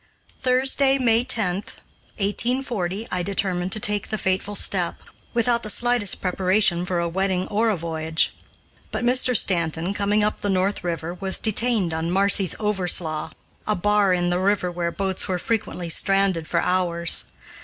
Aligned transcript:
Thursday, 0.41 0.97
May 0.97 1.23
10, 1.23 1.57
1840, 1.57 3.07
I 3.11 3.21
determined 3.21 3.71
to 3.73 3.79
take 3.79 4.07
the 4.07 4.17
fateful 4.17 4.55
step, 4.55 4.95
without 5.35 5.61
the 5.61 5.69
slightest 5.69 6.23
preparation 6.23 6.85
for 6.85 6.97
a 6.97 7.07
wedding 7.07 7.47
or 7.49 7.69
a 7.69 7.77
voyage; 7.77 8.33
but 8.89 9.05
Mr. 9.05 9.37
Stanton, 9.37 9.93
coming 9.93 10.23
up 10.23 10.41
the 10.41 10.49
North 10.49 10.83
River, 10.83 11.13
was 11.13 11.37
detained 11.37 11.93
on 11.93 12.09
"Marcy's 12.09 12.55
Overslaugh," 12.59 13.31
a 13.67 13.75
bar 13.75 14.11
in 14.11 14.31
the 14.31 14.39
river 14.39 14.71
where 14.71 14.89
boats 14.91 15.27
were 15.27 15.37
frequently 15.37 15.87
stranded 15.87 16.47
for 16.47 16.61
hours. 16.61 17.25